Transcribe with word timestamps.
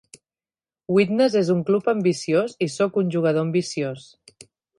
Widnes 0.95 1.35
és 1.41 1.51
un 1.55 1.61
club 1.67 1.89
ambiciós 1.93 2.57
i 2.67 2.69
sóc 2.77 2.99
un 3.03 3.13
jugador 3.19 3.47
ambiciós. 3.49 4.09